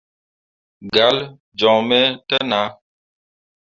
[0.95, 1.21] Galle
[1.59, 2.69] joŋ me te nah.